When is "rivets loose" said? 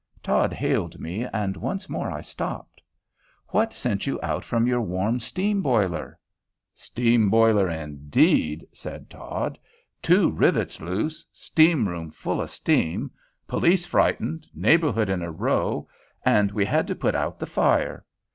10.31-11.23